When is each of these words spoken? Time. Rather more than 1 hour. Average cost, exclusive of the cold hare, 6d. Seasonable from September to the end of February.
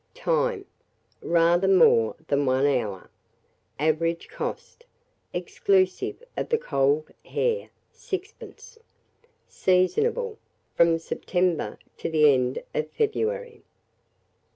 Time. 0.15 0.65
Rather 1.21 1.67
more 1.67 2.15
than 2.27 2.47
1 2.47 2.65
hour. 2.65 3.11
Average 3.77 4.29
cost, 4.29 4.83
exclusive 5.31 6.23
of 6.35 6.49
the 6.49 6.57
cold 6.57 7.11
hare, 7.23 7.69
6d. 7.93 8.79
Seasonable 9.47 10.39
from 10.73 10.97
September 10.97 11.77
to 11.99 12.09
the 12.09 12.33
end 12.33 12.63
of 12.73 12.89
February. 12.89 13.61